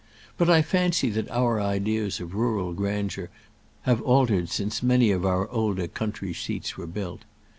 [0.35, 3.29] But I fancy that our ideas of rural grandeur
[3.83, 7.21] have altered since many of our older country seats were built.